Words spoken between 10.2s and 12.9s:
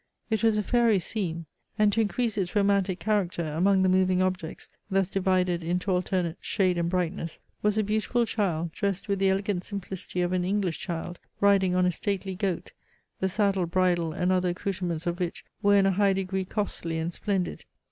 of an English child, riding on a stately goat,